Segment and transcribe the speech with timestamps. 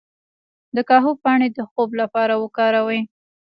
[0.75, 3.01] د کاهو پاڼې د خوب لپاره وکاروئ